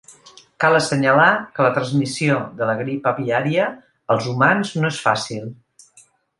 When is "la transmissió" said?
1.67-2.39